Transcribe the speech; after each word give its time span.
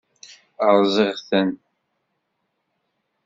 Rẓiɣ-ten. 0.83 1.49